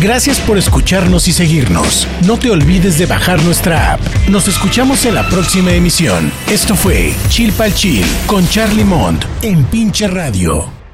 [0.00, 2.06] Gracias por escucharnos y seguirnos.
[2.26, 4.00] No te olvides de bajar nuestra app.
[4.28, 6.30] Nos escuchamos en la próxima emisión.
[6.50, 10.85] Esto fue Chill Pal Chill con Charlie Mont en Pinche Radio.